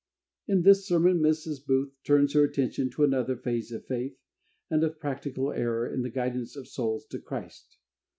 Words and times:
In 0.47 0.63
this 0.63 0.87
sermon 0.87 1.19
Mrs. 1.19 1.63
Booth 1.63 1.93
turns 2.03 2.33
her 2.33 2.43
attention 2.43 2.89
to 2.89 3.03
another 3.03 3.35
phase 3.37 3.71
of 3.71 3.85
faith 3.85 4.17
and 4.67 4.83
of 4.83 4.99
practical 4.99 5.51
error 5.51 5.87
in 5.87 6.01
the 6.01 6.09
guidance 6.09 6.55
of 6.55 6.67
souls 6.67 7.05
to 7.11 7.19
Christ. 7.19 7.77